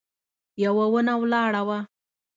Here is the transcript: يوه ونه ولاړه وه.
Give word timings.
يوه 0.63 0.85
ونه 0.93 1.13
ولاړه 1.21 1.61
وه. 1.67 1.79